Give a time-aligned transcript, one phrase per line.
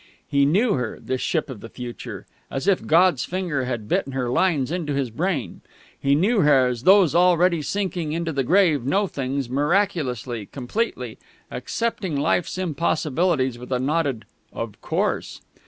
[0.27, 4.31] He knew her, this ship of the future, as if God's Finger had bitten her
[4.31, 5.61] lines into his brain.
[5.99, 11.19] He knew her as those already sinking into the grave know things, miraculously, completely,
[11.51, 15.39] accepting Life's impossibilities with a nodded "Of course."